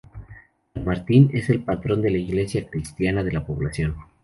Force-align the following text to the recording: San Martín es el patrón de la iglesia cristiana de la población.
San 0.73 0.83
Martín 0.83 1.29
es 1.31 1.51
el 1.51 1.61
patrón 1.61 2.01
de 2.01 2.09
la 2.09 2.17
iglesia 2.17 2.67
cristiana 2.67 3.23
de 3.23 3.31
la 3.33 3.45
población. 3.45 3.97